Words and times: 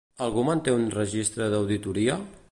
Algú 0.27 0.45
manté 0.47 0.73
un 0.77 0.87
registre 0.95 1.51
d'auditoria? 1.55 2.17